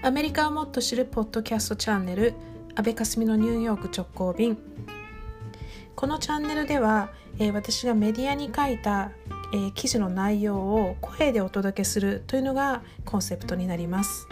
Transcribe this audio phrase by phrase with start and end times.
[0.00, 2.34] アメリカをもっと知るポッドキャストチャンネル
[2.76, 4.56] 安倍かすみのニューヨーク直行便
[5.96, 7.10] このチャンネルでは、
[7.40, 9.10] えー、私がメディアに書いた、
[9.52, 14.28] えー、記事の内容を声でお届けするというのがコンセプトになります。